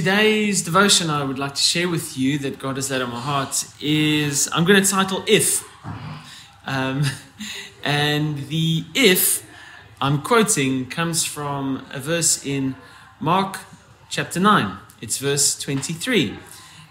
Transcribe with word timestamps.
today's 0.00 0.60
devotion 0.60 1.08
I 1.08 1.24
would 1.24 1.38
like 1.38 1.54
to 1.54 1.62
share 1.62 1.88
with 1.88 2.18
you 2.18 2.36
that 2.40 2.58
God 2.58 2.76
has 2.76 2.90
laid 2.90 3.00
on 3.00 3.08
my 3.08 3.18
heart 3.18 3.64
is 3.80 4.46
I'm 4.52 4.66
going 4.66 4.82
to 4.84 4.90
title 4.90 5.24
If. 5.26 5.66
Um, 6.66 7.02
and 7.82 8.46
the 8.48 8.84
if 8.94 9.42
I'm 9.98 10.20
quoting 10.20 10.84
comes 10.90 11.24
from 11.24 11.86
a 11.90 11.98
verse 11.98 12.44
in 12.44 12.74
Mark 13.20 13.60
chapter 14.10 14.38
9. 14.38 14.76
It's 15.00 15.16
verse 15.16 15.58
23. 15.58 16.36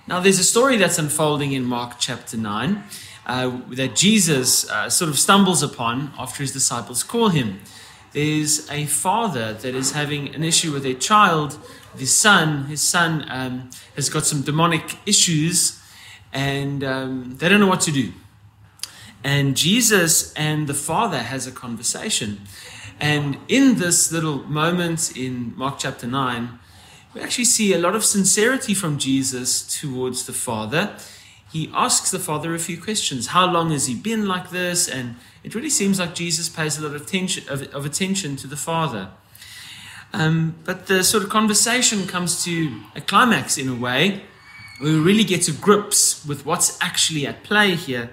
Now, 0.07 0.19
there's 0.19 0.39
a 0.39 0.43
story 0.43 0.77
that's 0.77 0.97
unfolding 0.97 1.51
in 1.51 1.63
Mark 1.63 1.97
chapter 1.99 2.37
9 2.37 2.83
uh, 3.27 3.59
that 3.69 3.95
Jesus 3.95 4.67
uh, 4.71 4.89
sort 4.89 5.09
of 5.09 5.19
stumbles 5.19 5.61
upon 5.61 6.11
after 6.17 6.41
his 6.41 6.53
disciples 6.53 7.03
call 7.03 7.29
him. 7.29 7.59
There's 8.15 8.71
a 8.71 8.85
father 8.85 9.53
that 9.55 9.75
is 9.75 9.91
having 9.91 10.33
an 10.33 10.41
issue 10.41 10.71
with 10.71 10.85
a 10.85 10.93
child 10.93 11.59
his 11.97 12.15
son. 12.15 12.63
His 12.67 12.81
son 12.81 13.25
um, 13.27 13.69
has 13.97 14.07
got 14.07 14.25
some 14.25 14.41
demonic 14.41 14.97
issues, 15.05 15.81
and 16.31 16.81
um, 16.81 17.35
they 17.35 17.49
don't 17.49 17.59
know 17.59 17.67
what 17.67 17.81
to 17.81 17.91
do. 17.91 18.13
And 19.21 19.57
Jesus 19.57 20.33
and 20.35 20.67
the 20.67 20.73
father 20.73 21.23
has 21.23 21.45
a 21.45 21.51
conversation. 21.51 22.39
And 23.01 23.37
in 23.49 23.79
this 23.79 24.13
little 24.13 24.43
moment 24.43 25.17
in 25.17 25.53
Mark 25.57 25.79
chapter 25.79 26.07
9, 26.07 26.57
we 27.13 27.19
actually 27.19 27.43
see 27.43 27.73
a 27.73 27.77
lot 27.77 27.95
of 27.95 28.05
sincerity 28.05 28.73
from 28.73 28.97
Jesus 28.97 29.61
towards 29.81 30.25
the 30.25 30.31
father. 30.31 30.95
He 31.51 31.69
asks 31.73 32.11
the 32.11 32.19
father 32.19 32.55
a 32.55 32.59
few 32.59 32.81
questions. 32.81 33.27
How 33.27 33.45
long 33.45 33.71
has 33.71 33.87
he 33.87 33.93
been 33.93 34.25
like 34.25 34.51
this? 34.51 34.87
And 34.87 35.15
it 35.45 35.53
really 35.53 35.69
seems 35.69 35.99
like 35.99 36.15
Jesus 36.15 36.49
pays 36.49 36.77
a 36.77 36.81
lot 36.81 36.95
of 36.95 37.03
attention, 37.03 37.43
of, 37.49 37.61
of 37.73 37.85
attention 37.85 38.35
to 38.37 38.47
the 38.47 38.57
father. 38.57 39.09
Um, 40.11 40.55
but 40.63 40.87
the 40.87 41.03
sort 41.03 41.23
of 41.23 41.29
conversation 41.29 42.07
comes 42.07 42.43
to 42.45 42.81
a 42.95 43.01
climax 43.01 43.57
in 43.57 43.69
a 43.69 43.75
way 43.75 44.23
we 44.81 44.99
really 44.99 45.23
get 45.23 45.43
to 45.43 45.53
grips 45.53 46.25
with 46.25 46.45
what's 46.45 46.77
actually 46.81 47.25
at 47.25 47.43
play 47.43 47.75
here. 47.75 48.11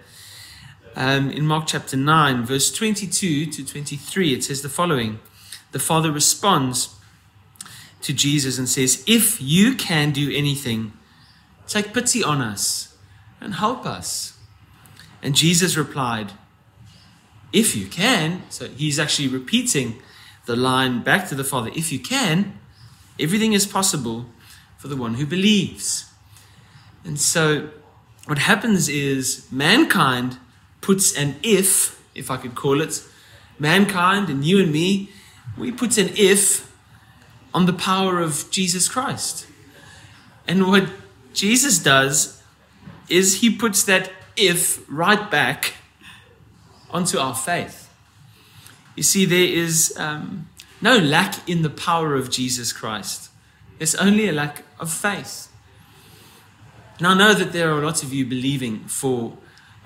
Um, 0.94 1.30
in 1.30 1.46
Mark 1.46 1.66
chapter 1.66 1.96
9, 1.96 2.44
verse 2.44 2.70
22 2.70 3.46
to 3.46 3.64
23, 3.64 4.34
it 4.34 4.44
says 4.44 4.62
the 4.62 4.68
following 4.68 5.20
The 5.72 5.78
Father 5.78 6.12
responds 6.12 6.94
to 8.02 8.12
Jesus 8.12 8.58
and 8.58 8.68
says, 8.68 9.02
If 9.06 9.40
you 9.40 9.74
can 9.74 10.12
do 10.12 10.30
anything, 10.32 10.92
take 11.66 11.94
pity 11.94 12.22
on 12.22 12.40
us 12.40 12.94
and 13.40 13.54
help 13.54 13.86
us. 13.86 14.38
And 15.22 15.34
Jesus 15.34 15.76
replied, 15.76 16.32
If 17.52 17.76
you 17.76 17.86
can, 17.86 18.42
so 18.48 18.68
he's 18.68 18.98
actually 18.98 19.28
repeating 19.28 20.00
the 20.46 20.56
line 20.56 21.02
back 21.02 21.28
to 21.28 21.34
the 21.34 21.44
Father 21.44 21.70
if 21.74 21.92
you 21.92 21.98
can, 21.98 22.58
everything 23.20 23.52
is 23.52 23.66
possible 23.66 24.26
for 24.78 24.88
the 24.88 24.96
one 24.96 25.14
who 25.14 25.26
believes. 25.26 26.10
And 27.04 27.18
so, 27.20 27.70
what 28.26 28.38
happens 28.38 28.88
is 28.88 29.46
mankind 29.50 30.38
puts 30.80 31.16
an 31.16 31.36
if, 31.42 32.00
if 32.14 32.30
I 32.30 32.36
could 32.36 32.54
call 32.54 32.80
it, 32.80 33.02
mankind 33.58 34.28
and 34.28 34.44
you 34.44 34.60
and 34.60 34.72
me, 34.72 35.10
we 35.56 35.70
put 35.70 35.98
an 35.98 36.10
if 36.16 36.72
on 37.52 37.66
the 37.66 37.72
power 37.72 38.20
of 38.20 38.50
Jesus 38.50 38.88
Christ. 38.88 39.46
And 40.48 40.66
what 40.66 40.88
Jesus 41.34 41.78
does 41.78 42.42
is 43.08 43.40
he 43.40 43.54
puts 43.54 43.84
that 43.84 44.10
if 44.36 44.84
right 44.88 45.30
back 45.30 45.74
onto 46.92 47.18
our 47.18 47.34
faith. 47.34 47.88
You 48.96 49.02
see, 49.02 49.24
there 49.24 49.48
is 49.48 49.94
um, 49.96 50.48
no 50.80 50.98
lack 50.98 51.48
in 51.48 51.62
the 51.62 51.70
power 51.70 52.14
of 52.14 52.30
Jesus 52.30 52.72
Christ, 52.72 53.30
there's 53.78 53.94
only 53.94 54.28
a 54.28 54.32
lack 54.32 54.62
of 54.78 54.92
faith. 54.92 55.48
And 56.98 57.06
I 57.06 57.14
know 57.14 57.34
that 57.34 57.52
there 57.52 57.72
are 57.72 57.82
lots 57.82 58.02
of 58.02 58.12
you 58.12 58.24
believing 58.24 58.80
for 58.84 59.36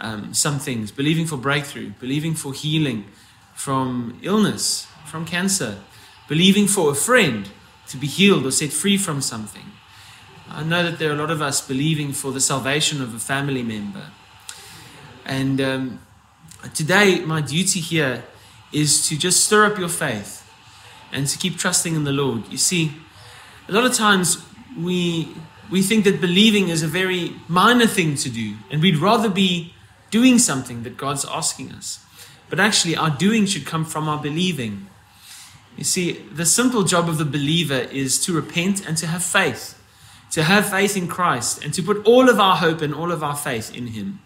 um, 0.00 0.34
some 0.34 0.59
things, 0.59 0.91
believing 0.91 1.25
for 1.27 1.37
breakthrough, 1.37 1.93
believing 2.00 2.34
for 2.34 2.53
healing 2.53 3.06
from 3.55 4.19
illness, 4.23 4.87
from 5.06 5.25
cancer, 5.25 5.78
believing 6.28 6.67
for 6.67 6.91
a 6.91 6.94
friend 6.94 7.49
to 7.88 7.97
be 7.97 8.06
healed 8.06 8.44
or 8.44 8.50
set 8.50 8.71
free 8.71 8.99
from 8.99 9.23
something. 9.23 9.73
I 10.50 10.62
know 10.62 10.83
that 10.83 10.99
there 10.99 11.11
are 11.11 11.15
a 11.15 11.17
lot 11.17 11.31
of 11.31 11.41
us 11.41 11.67
believing 11.67 12.12
for 12.12 12.33
the 12.33 12.41
salvation 12.41 13.00
of 13.00 13.15
a 13.15 13.19
family 13.19 13.62
member. 13.62 14.11
And 15.25 15.61
um, 15.61 16.00
today, 16.75 17.21
my 17.21 17.41
duty 17.41 17.81
here 17.81 18.25
is 18.72 19.09
to 19.09 19.16
just 19.16 19.44
stir 19.44 19.66
up 19.66 19.78
your 19.78 19.88
faith 19.88 20.43
and 21.12 21.27
to 21.27 21.38
keep 21.38 21.56
trusting 21.56 21.94
in 21.94 22.04
the 22.04 22.12
Lord. 22.12 22.49
You 22.50 22.59
see, 22.59 22.93
a 23.69 23.72
lot 23.72 23.84
of 23.84 23.94
times 23.94 24.44
we 24.78 25.34
we 25.71 25.82
think 25.82 26.05
that 26.05 26.21
believing 26.21 26.69
is 26.69 26.82
a 26.82 26.87
very 26.87 27.34
minor 27.49 27.87
thing 27.87 28.15
to 28.16 28.31
do, 28.31 28.55
and 28.71 28.81
we'd 28.81 28.99
rather 28.99 29.28
be 29.28 29.75
doing 30.10 30.38
something 30.38 30.84
that 30.84 30.97
God's 30.97 31.25
asking 31.25 31.72
us. 31.72 32.05
But 32.49 32.60
actually, 32.60 32.97
our 32.97 33.10
doing 33.10 33.47
should 33.47 33.66
come 33.66 33.84
from 33.84 34.09
our 34.09 34.22
believing. 34.22 34.87
You 35.76 35.84
see, 35.84 36.12
the 36.12 36.47
simple 36.47 36.84
job 36.84 37.09
of 37.09 37.19
the 37.19 37.25
believer 37.25 37.75
is 37.91 38.25
to 38.25 38.32
repent 38.32 38.87
and 38.87 38.97
to 38.99 39.06
have 39.06 39.25
faith, 39.25 39.76
to 40.31 40.44
have 40.44 40.71
faith 40.71 40.97
in 40.97 41.09
Christ, 41.09 41.65
and 41.65 41.75
to 41.75 41.82
put 41.82 42.06
all 42.06 42.31
of 42.31 42.38
our 42.38 42.56
hope 42.56 42.81
and 42.81 42.94
all 42.94 43.10
of 43.10 43.25
our 43.25 43.37
faith 43.37 43.75
in 43.75 43.88
Him. 43.88 44.21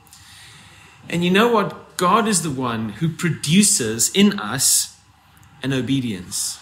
And 1.09 1.25
you 1.25 1.31
know 1.31 1.49
what? 1.49 1.90
God 2.01 2.27
is 2.27 2.41
the 2.41 2.51
one 2.51 2.89
who 3.01 3.11
produces 3.11 4.11
in 4.15 4.41
us 4.41 4.99
an 5.63 5.75
obedience. 5.75 6.59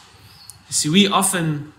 See, 0.68 0.88
we 0.88 1.06
often 1.06 1.72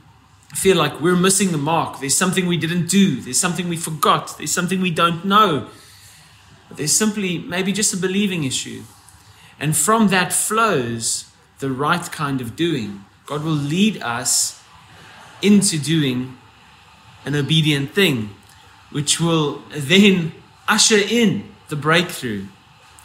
feel 0.56 0.78
like 0.78 1.02
we're 1.02 1.18
missing 1.18 1.52
the 1.52 1.58
mark. 1.58 2.00
There's 2.00 2.16
something 2.16 2.48
we 2.48 2.56
didn't 2.56 2.88
do, 2.88 3.20
there's 3.20 3.38
something 3.38 3.68
we 3.68 3.76
forgot, 3.76 4.38
there's 4.38 4.54
something 4.54 4.80
we 4.80 4.92
don't 4.92 5.26
know. 5.26 5.68
But 6.70 6.78
there's 6.78 6.94
simply 6.94 7.40
maybe 7.40 7.74
just 7.74 7.94
a 7.94 7.98
believing 7.98 8.46
issue. 8.46 8.84
And 9.60 9.76
from 9.76 10.08
that 10.08 10.32
flows 10.32 11.30
the 11.60 11.70
right 11.70 12.10
kind 12.14 12.40
of 12.40 12.56
doing. 12.56 13.04
God 13.26 13.44
will 13.44 13.52
lead 13.52 14.02
us 14.02 14.64
into 15.42 15.78
doing 15.78 16.38
an 17.26 17.36
obedient 17.36 17.92
thing, 17.92 18.30
which 18.90 19.20
will 19.20 19.64
then 19.72 20.32
usher 20.70 20.98
in 20.98 21.54
the 21.68 21.76
breakthrough 21.76 22.46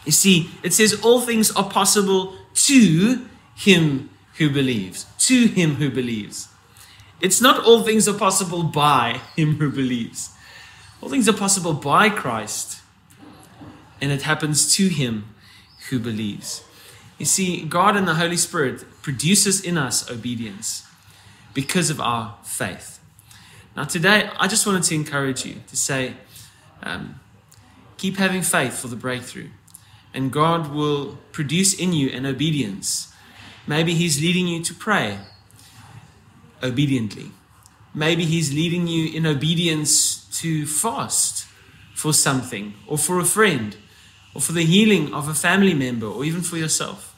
you 0.04 0.12
see, 0.12 0.50
it 0.62 0.72
says 0.72 1.00
all 1.02 1.20
things 1.20 1.50
are 1.52 1.68
possible 1.68 2.34
to 2.54 3.26
him 3.54 4.10
who 4.38 4.50
believes. 4.50 5.06
To 5.26 5.46
him 5.46 5.76
who 5.76 5.90
believes. 5.90 6.48
It's 7.20 7.40
not 7.40 7.64
all 7.64 7.82
things 7.82 8.06
are 8.08 8.18
possible 8.18 8.62
by 8.62 9.20
him 9.36 9.56
who 9.56 9.70
believes. 9.70 10.30
All 11.00 11.08
things 11.08 11.28
are 11.28 11.34
possible 11.34 11.72
by 11.72 12.10
Christ. 12.10 12.80
And 14.00 14.12
it 14.12 14.22
happens 14.22 14.74
to 14.76 14.88
him 14.88 15.34
who 15.88 15.98
believes. 15.98 16.62
You 17.18 17.24
see, 17.24 17.64
God 17.64 17.96
and 17.96 18.06
the 18.06 18.14
Holy 18.14 18.36
Spirit 18.36 18.84
produces 19.02 19.60
in 19.60 19.78
us 19.78 20.10
obedience 20.10 20.86
because 21.54 21.88
of 21.88 22.00
our 22.00 22.36
faith. 22.42 22.98
Now, 23.76 23.84
today, 23.84 24.28
I 24.38 24.48
just 24.48 24.66
wanted 24.66 24.82
to 24.84 24.94
encourage 24.94 25.46
you 25.46 25.56
to 25.68 25.76
say, 25.76 26.14
um, 26.82 27.20
keep 27.96 28.16
having 28.16 28.42
faith 28.42 28.78
for 28.78 28.88
the 28.88 28.96
breakthrough 28.96 29.48
and 30.14 30.32
God 30.32 30.72
will 30.72 31.18
produce 31.32 31.74
in 31.74 31.92
you 31.92 32.08
an 32.10 32.24
obedience. 32.24 33.12
Maybe 33.66 33.94
He's 33.94 34.20
leading 34.20 34.46
you 34.46 34.62
to 34.62 34.74
pray 34.74 35.18
obediently. 36.62 37.32
Maybe 37.92 38.24
He's 38.24 38.52
leading 38.52 38.86
you 38.86 39.12
in 39.12 39.26
obedience 39.26 40.24
to 40.40 40.66
fast 40.66 41.46
for 41.94 42.12
something, 42.12 42.74
or 42.86 42.98
for 42.98 43.18
a 43.18 43.24
friend, 43.24 43.76
or 44.34 44.40
for 44.40 44.52
the 44.52 44.64
healing 44.64 45.14
of 45.14 45.28
a 45.28 45.34
family 45.34 45.74
member, 45.74 46.06
or 46.06 46.24
even 46.24 46.42
for 46.42 46.56
yourself. 46.56 47.14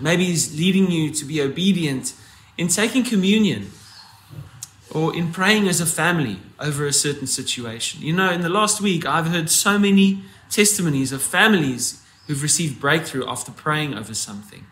Maybe 0.00 0.26
He's 0.26 0.56
leading 0.58 0.90
you 0.90 1.10
to 1.12 1.24
be 1.24 1.40
obedient 1.40 2.14
in 2.58 2.68
taking 2.68 3.04
communion 3.04 3.70
or 4.92 5.14
in 5.14 5.32
praying 5.32 5.68
as 5.68 5.80
a 5.80 5.86
family 5.86 6.38
over 6.58 6.86
a 6.86 6.92
certain 6.92 7.26
situation. 7.26 8.00
You 8.02 8.14
know, 8.14 8.30
in 8.30 8.40
the 8.40 8.48
last 8.48 8.80
week, 8.80 9.04
I've 9.04 9.26
heard 9.26 9.50
so 9.50 9.78
many 9.78 10.22
testimonies 10.48 11.12
of 11.12 11.20
families 11.20 12.02
who've 12.26 12.42
received 12.42 12.80
breakthrough 12.80 13.26
after 13.28 13.52
praying 13.52 13.94
over 13.94 14.14
something. 14.14 14.66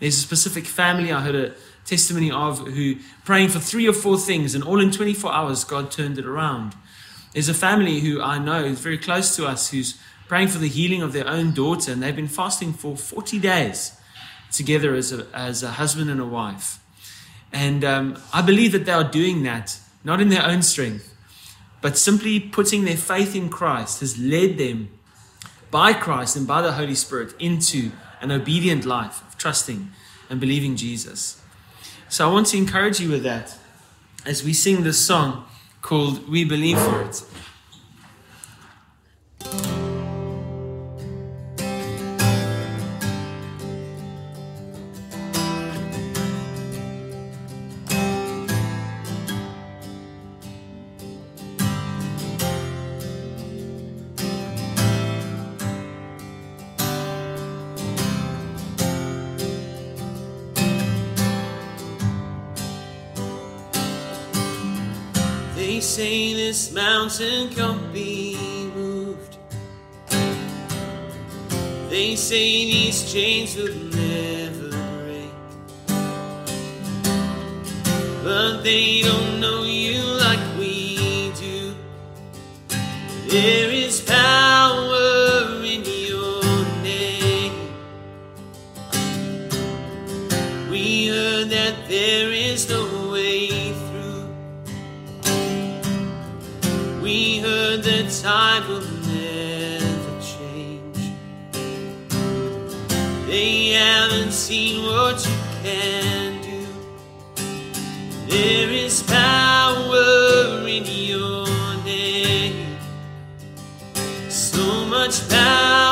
There's 0.00 0.16
a 0.16 0.20
specific 0.20 0.66
family 0.66 1.12
I 1.12 1.20
heard 1.20 1.34
a 1.34 1.54
testimony 1.84 2.30
of 2.30 2.58
who 2.58 2.96
praying 3.24 3.50
for 3.50 3.58
three 3.58 3.88
or 3.88 3.92
four 3.92 4.18
things, 4.18 4.54
and 4.54 4.64
all 4.64 4.80
in 4.80 4.90
24 4.90 5.32
hours, 5.32 5.64
God 5.64 5.90
turned 5.90 6.18
it 6.18 6.26
around. 6.26 6.74
There's 7.32 7.48
a 7.48 7.54
family 7.54 8.00
who 8.00 8.22
I 8.22 8.38
know 8.38 8.64
is 8.64 8.80
very 8.80 8.98
close 8.98 9.36
to 9.36 9.46
us 9.46 9.70
who's 9.70 9.98
praying 10.28 10.48
for 10.48 10.58
the 10.58 10.68
healing 10.68 11.02
of 11.02 11.12
their 11.12 11.28
own 11.28 11.52
daughter, 11.52 11.92
and 11.92 12.02
they've 12.02 12.16
been 12.16 12.28
fasting 12.28 12.72
for 12.72 12.96
40 12.96 13.38
days 13.38 13.96
together 14.50 14.94
as 14.94 15.12
a, 15.12 15.26
as 15.34 15.62
a 15.62 15.72
husband 15.72 16.10
and 16.10 16.20
a 16.20 16.24
wife. 16.24 16.78
And 17.52 17.84
um, 17.84 18.18
I 18.32 18.42
believe 18.42 18.72
that 18.72 18.84
they 18.84 18.92
are 18.92 19.04
doing 19.04 19.42
that, 19.44 19.78
not 20.02 20.20
in 20.20 20.28
their 20.28 20.44
own 20.44 20.62
strength, 20.62 21.14
but 21.80 21.98
simply 21.98 22.40
putting 22.40 22.84
their 22.84 22.96
faith 22.96 23.36
in 23.36 23.48
Christ 23.48 24.00
has 24.00 24.18
led 24.18 24.58
them 24.58 24.88
by 25.74 25.92
Christ 25.92 26.36
and 26.36 26.46
by 26.46 26.62
the 26.62 26.74
Holy 26.74 26.94
Spirit 26.94 27.34
into 27.40 27.90
an 28.20 28.30
obedient 28.30 28.84
life 28.84 29.26
of 29.26 29.36
trusting 29.36 29.90
and 30.30 30.38
believing 30.38 30.76
Jesus. 30.76 31.42
So 32.08 32.28
I 32.28 32.32
want 32.32 32.46
to 32.48 32.56
encourage 32.56 33.00
you 33.00 33.10
with 33.10 33.24
that 33.24 33.56
as 34.24 34.44
we 34.44 34.52
sing 34.52 34.84
this 34.84 35.04
song 35.04 35.46
called 35.82 36.28
We 36.28 36.44
Believe 36.44 36.78
for 36.78 37.02
It. 37.02 37.24
They 65.66 65.80
say 65.80 66.34
this 66.34 66.72
mountain 66.72 67.48
can't 67.48 67.90
be 67.90 68.36
moved. 68.76 69.38
They 71.88 72.16
say 72.16 72.66
these 72.70 73.10
chains 73.10 73.56
will 73.56 73.74
never 73.74 74.68
break. 75.00 75.32
But 78.22 78.60
they 78.60 79.00
don't 79.00 79.40
know 79.40 79.62
you 79.62 80.02
like 80.02 80.44
we 80.58 81.32
do. 81.40 81.74
There 83.28 83.73
can 105.62 106.42
do. 106.42 106.66
There 108.28 108.70
is 108.70 109.02
power 109.02 110.66
in 110.68 110.84
your 110.86 111.46
name, 111.84 112.76
so 114.28 114.84
much 114.86 115.28
power. 115.28 115.83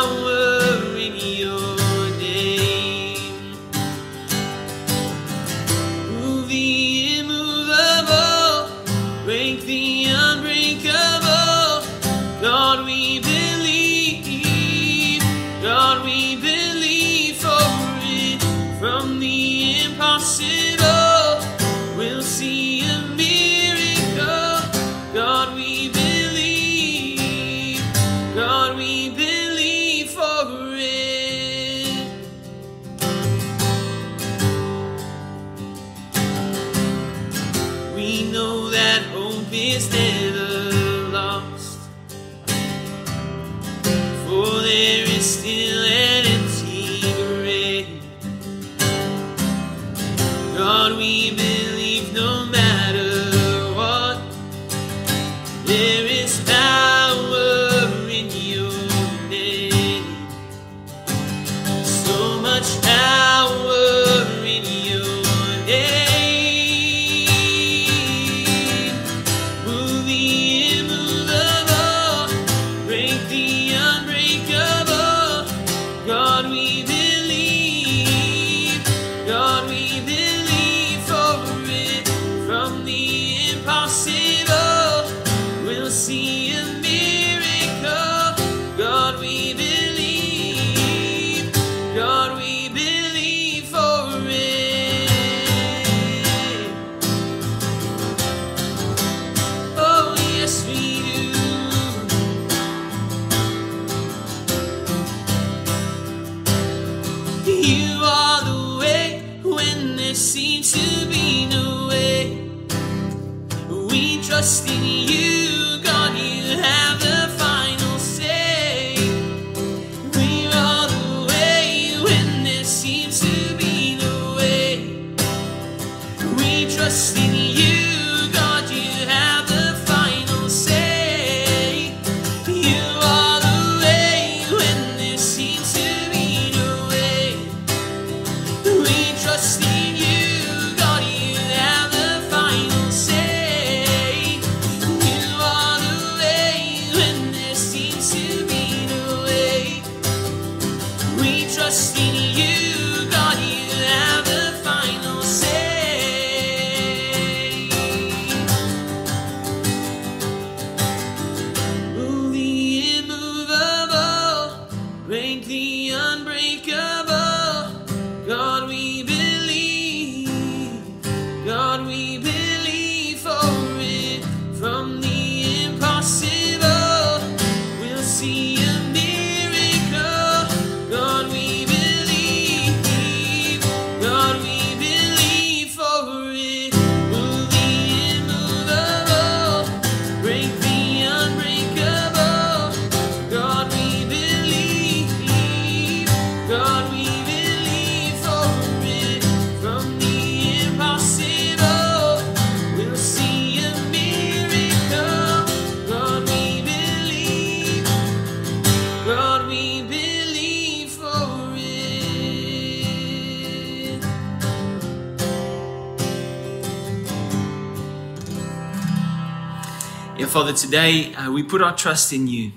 Father, 220.32 220.54
today 220.54 221.12
uh, 221.12 221.30
we 221.30 221.42
put 221.42 221.60
our 221.60 221.76
trust 221.76 222.10
in 222.10 222.26
you. 222.26 222.52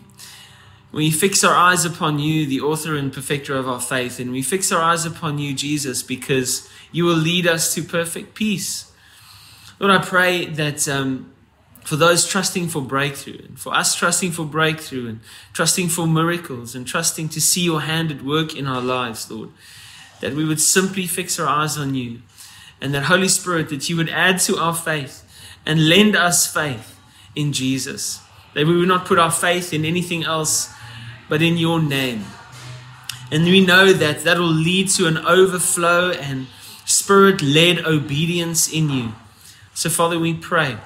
We 0.94 1.12
fix 1.12 1.44
our 1.44 1.54
eyes 1.54 1.84
upon 1.84 2.20
you, 2.20 2.46
the 2.46 2.62
author 2.62 2.96
and 2.96 3.12
perfecter 3.12 3.54
of 3.54 3.68
our 3.68 3.82
faith, 3.82 4.18
and 4.18 4.32
we 4.32 4.44
fix 4.44 4.72
our 4.72 4.82
eyes 4.82 5.06
upon 5.06 5.40
you, 5.40 5.54
Jesus, 5.54 6.02
because 6.02 6.70
you 6.94 7.04
will 7.04 7.18
lead 7.18 7.46
us 7.46 7.76
to 7.76 7.84
perfect 7.84 8.34
peace. 8.34 8.94
Lord, 9.78 9.92
I 9.92 10.02
pray 10.02 10.46
that 10.46 10.88
um, 10.88 11.34
for 11.84 11.98
those 11.98 12.26
trusting 12.26 12.70
for 12.70 12.82
breakthrough, 12.82 13.40
and 13.40 13.60
for 13.60 13.74
us 13.74 13.94
trusting 13.94 14.32
for 14.32 14.46
breakthrough, 14.46 15.10
and 15.10 15.20
trusting 15.52 15.90
for 15.90 16.08
miracles, 16.08 16.76
and 16.76 16.88
trusting 16.88 17.28
to 17.28 17.42
see 17.42 17.66
your 17.66 17.82
hand 17.82 18.10
at 18.10 18.22
work 18.22 18.56
in 18.56 18.68
our 18.68 18.82
lives, 18.82 19.30
Lord, 19.30 19.50
that 20.22 20.34
we 20.34 20.46
would 20.46 20.62
simply 20.62 21.08
fix 21.08 21.38
our 21.38 21.48
eyes 21.48 21.78
on 21.78 21.94
you, 21.94 22.22
and 22.80 22.94
that 22.94 23.04
Holy 23.04 23.28
Spirit, 23.28 23.68
that 23.68 23.90
you 23.90 23.98
would 23.98 24.08
add 24.08 24.40
to 24.40 24.56
our 24.56 24.74
faith 24.74 25.24
and 25.66 25.90
lend 25.90 26.16
us 26.16 26.48
faith 26.48 26.95
in 27.36 27.54
Jesus, 27.54 28.22
that 28.54 28.66
we 28.66 28.78
would 28.78 28.88
not 28.88 29.06
put 29.06 29.20
our 29.20 29.32
faith 29.32 29.74
in 29.74 29.86
anything 29.86 30.24
else 30.24 30.74
but 31.28 31.42
in 31.42 31.58
your 31.58 31.82
name. 31.82 32.26
And 33.32 33.44
we 33.46 33.66
know 33.66 33.92
that 33.92 34.24
that 34.24 34.38
will 34.38 34.46
lead 34.46 34.90
to 34.90 35.08
an 35.08 35.18
overflow 35.18 36.12
and 36.12 36.48
spirit 36.86 37.42
led 37.42 37.80
obedience 37.86 38.72
in 38.72 38.90
you. 38.90 39.14
So, 39.74 39.90
Father, 39.90 40.20
we 40.20 40.34
pray 40.34 40.78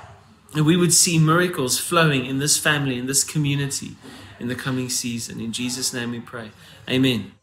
that 0.53 0.63
we 0.63 0.77
would 0.77 0.93
see 0.93 1.19
miracles 1.19 1.79
flowing 1.79 2.25
in 2.25 2.39
this 2.39 2.57
family, 2.57 2.97
in 2.97 3.05
this 3.05 3.23
community, 3.23 3.95
in 4.39 4.47
the 4.47 4.55
coming 4.55 4.89
season. 4.89 5.39
In 5.39 5.51
Jesus' 5.51 5.93
name 5.93 6.11
we 6.11 6.19
pray. 6.19 6.51
Amen. 6.89 7.33